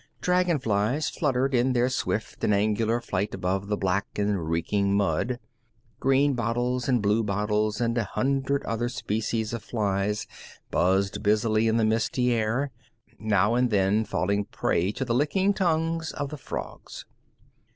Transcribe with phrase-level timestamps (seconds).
[0.19, 5.37] Dragon flies fluttered in their swift and angular flight above the black and reeking mud.
[5.99, 10.25] Green bottles and blue bottles and a hundred other species of flies
[10.71, 12.71] buzzed busily in the misty air,
[13.19, 17.05] now and then falling prey to the licking tongues of the frogs.